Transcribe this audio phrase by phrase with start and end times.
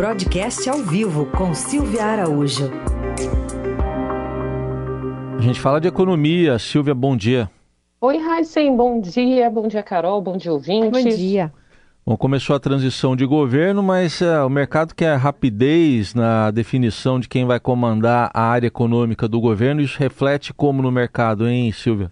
[0.00, 2.70] Broadcast ao vivo com Silvia Araújo.
[5.36, 6.58] A gente fala de economia.
[6.58, 7.50] Silvia, bom dia.
[8.00, 9.50] Oi, Heisen, bom dia.
[9.50, 10.22] Bom dia, Carol.
[10.22, 11.04] Bom dia, ouvintes.
[11.04, 11.52] Bom dia.
[12.06, 17.28] Bom, começou a transição de governo, mas é, o mercado quer rapidez na definição de
[17.28, 19.82] quem vai comandar a área econômica do governo.
[19.82, 22.10] Isso reflete como no mercado, hein, Silvia?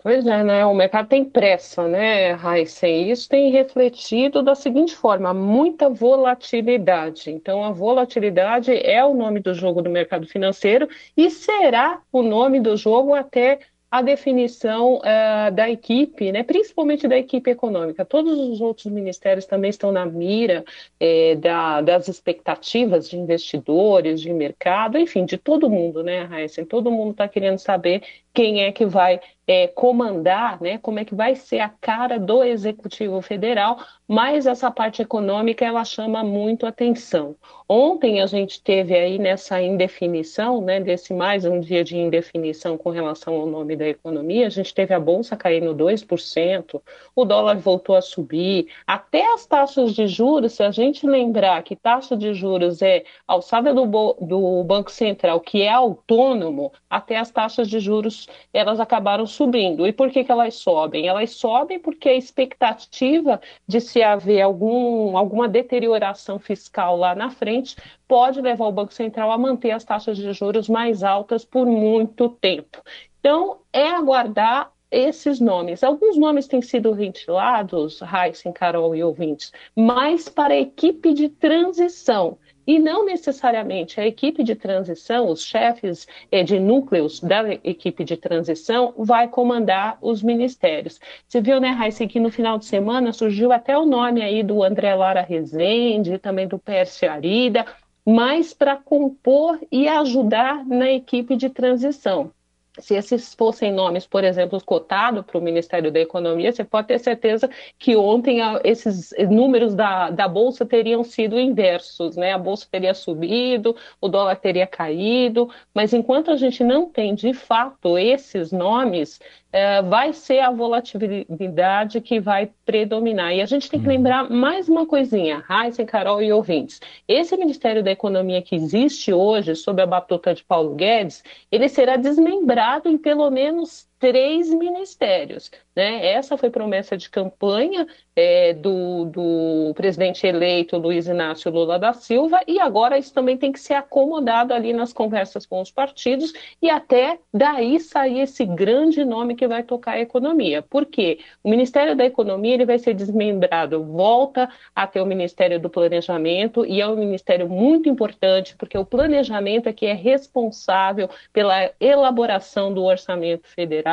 [0.00, 0.64] Pois é, né?
[0.64, 3.10] O mercado tem pressa, né, Heisen?
[3.10, 7.30] Isso tem refletido da seguinte forma: muita volatilidade.
[7.30, 12.60] Então, a volatilidade é o nome do jogo do mercado financeiro e será o nome
[12.60, 13.58] do jogo até
[13.90, 18.04] a definição uh, da equipe, né, principalmente da equipe econômica.
[18.04, 20.62] Todos os outros ministérios também estão na mira
[21.00, 26.66] eh, da, das expectativas de investidores, de mercado, enfim, de todo mundo, né, Raíssa?
[26.66, 28.02] Todo mundo está querendo saber
[28.38, 32.44] quem é que vai é, comandar, né, como é que vai ser a cara do
[32.44, 37.34] Executivo Federal, mas essa parte econômica ela chama muito atenção.
[37.66, 42.90] Ontem a gente teve aí nessa indefinição, né, desse mais um dia de indefinição com
[42.90, 46.80] relação ao nome da economia, a gente teve a bolsa caindo 2%,
[47.16, 51.74] o dólar voltou a subir, até as taxas de juros, se a gente lembrar que
[51.74, 53.86] taxa de juros é alçada do,
[54.20, 59.86] do Banco Central, que é autônomo, até as taxas de juros elas acabaram subindo.
[59.86, 61.06] E por que, que elas sobem?
[61.06, 67.76] Elas sobem porque a expectativa de se haver algum, alguma deterioração fiscal lá na frente
[68.06, 72.28] pode levar o Banco Central a manter as taxas de juros mais altas por muito
[72.28, 72.82] tempo.
[73.20, 75.84] Então, é aguardar esses nomes.
[75.84, 82.38] Alguns nomes têm sido ventilados, Heisen, Carol e ouvintes, mas para a equipe de transição
[82.68, 88.14] e não necessariamente a equipe de transição, os chefes eh, de núcleos da equipe de
[88.14, 91.00] transição, vai comandar os ministérios.
[91.26, 94.62] Você viu, né, Raíssa, que no final de semana surgiu até o nome aí do
[94.62, 97.64] André Lara Rezende, também do Pércio Arida,
[98.04, 102.30] mas para compor e ajudar na equipe de transição
[102.78, 106.98] se esses fossem nomes, por exemplo, cotados para o Ministério da Economia, você pode ter
[106.98, 112.32] certeza que ontem esses números da, da Bolsa teriam sido inversos, né?
[112.32, 117.32] A Bolsa teria subido, o dólar teria caído, mas enquanto a gente não tem de
[117.32, 119.18] fato esses nomes,
[119.50, 123.34] é, vai ser a volatilidade que vai predominar.
[123.34, 123.92] E a gente tem que uhum.
[123.92, 126.80] lembrar mais uma coisinha, Heisen, Carol e ouvintes.
[127.06, 131.96] Esse Ministério da Economia que existe hoje, sob a batuta de Paulo Guedes, ele será
[131.96, 135.50] desmembrado em pelo menos três ministérios.
[135.78, 136.06] Né?
[136.08, 137.86] Essa foi promessa de campanha
[138.16, 143.52] é, do, do, presidente eleito Luiz Inácio Lula da Silva, e agora isso também tem
[143.52, 149.04] que ser acomodado ali nas conversas com os partidos, e até daí sair esse grande
[149.04, 150.62] nome que vai tocar a economia.
[150.62, 151.20] Por quê?
[151.44, 156.66] O Ministério da Economia ele vai ser desmembrado, volta a ter o Ministério do Planejamento,
[156.66, 162.74] e é um ministério muito importante, porque o planejamento é que é responsável pela elaboração
[162.74, 163.87] do orçamento federal,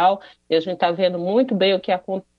[0.49, 1.91] e a gente está vendo muito bem o que,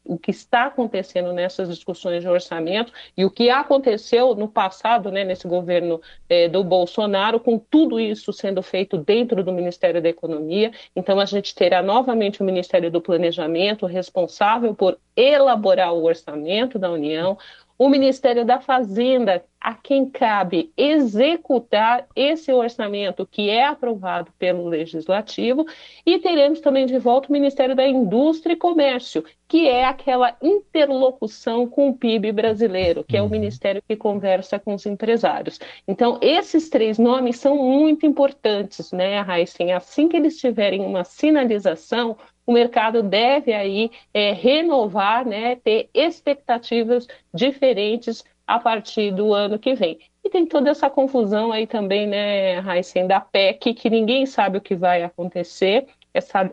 [0.04, 5.24] o que está acontecendo nessas discussões de orçamento e o que aconteceu no passado, né,
[5.24, 10.70] nesse governo eh, do Bolsonaro, com tudo isso sendo feito dentro do Ministério da Economia.
[10.94, 16.90] Então, a gente terá novamente o Ministério do Planejamento, responsável por elaborar o orçamento da
[16.90, 17.36] União,
[17.78, 25.66] o Ministério da Fazenda, a quem cabe executar esse orçamento que é aprovado pelo Legislativo,
[26.04, 31.66] e teremos também de volta o Ministério da Indústria e Comércio, que é aquela interlocução
[31.66, 33.30] com o PIB brasileiro, que é o uhum.
[33.30, 35.60] ministério que conversa com os empresários.
[35.86, 39.72] Então, esses três nomes são muito importantes, né, Raíssen?
[39.72, 47.06] Assim que eles tiverem uma sinalização, o mercado deve aí é, renovar, né, ter expectativas
[47.34, 49.98] diferentes a partir do ano que vem.
[50.24, 54.60] E tem toda essa confusão aí também, né, Heisen, da PEC, que ninguém sabe o
[54.60, 56.50] que vai acontecer, essa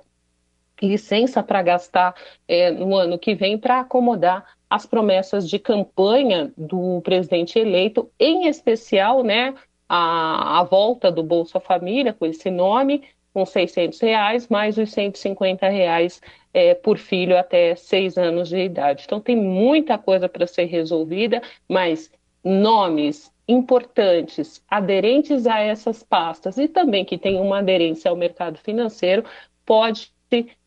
[0.82, 2.16] licença para gastar
[2.48, 8.48] é, no ano que vem para acomodar as promessas de campanha do presidente eleito, em
[8.48, 9.54] especial, né,
[9.88, 13.04] a, a volta do Bolsa Família, com esse nome,
[13.34, 16.22] com 600 reais, mais os 150 reais
[16.54, 19.04] é, por filho até seis anos de idade.
[19.06, 22.12] Então tem muita coisa para ser resolvida, mas
[22.44, 29.24] nomes importantes, aderentes a essas pastas e também que tem uma aderência ao mercado financeiro,
[29.66, 30.12] pode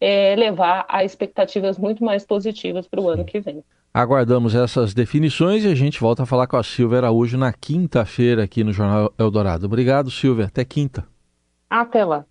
[0.01, 3.63] é, levar a expectativas muito mais positivas para o ano que vem.
[3.93, 8.45] Aguardamos essas definições e a gente volta a falar com a Silvia Araújo na quinta-feira
[8.45, 9.65] aqui no Jornal Eldorado.
[9.65, 10.47] Obrigado, Silvia.
[10.47, 11.07] Até quinta.
[11.71, 12.27] Até lá.